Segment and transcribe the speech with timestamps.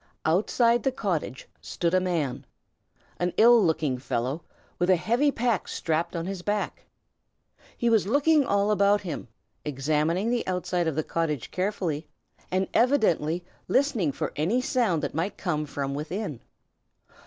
[0.25, 2.43] Outside the cottage stood a man,
[3.17, 4.41] an ill looking fellow,
[4.79, 6.85] with a heavy pack strapped on his back.
[7.77, 9.27] He was looking all about him,
[9.63, 12.07] examining the outside of the cottage carefully,
[12.49, 16.41] and evidently listening for any sound that might come from within.